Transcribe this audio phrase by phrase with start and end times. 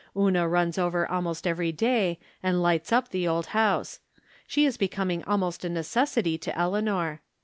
[0.17, 3.99] Una runs over almost every day, and lights up the old house.
[4.47, 7.21] She is becoming almost a necessity to Eleanor.